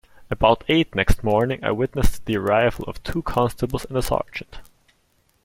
[0.31, 4.57] About eight next morning I witnessed the arrival of two constables and a sergeant.